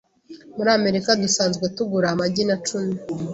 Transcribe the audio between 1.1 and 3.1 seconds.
dusanzwe tugura amagi na cumi.